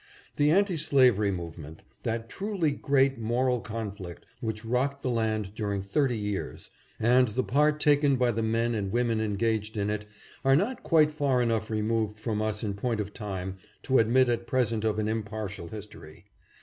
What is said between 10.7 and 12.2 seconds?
quite far enough removed